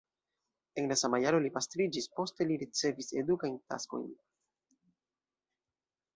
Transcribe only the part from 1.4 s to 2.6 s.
li pastriĝis, poste li